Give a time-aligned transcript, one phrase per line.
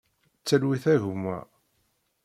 [0.47, 1.37] Talwit a gma.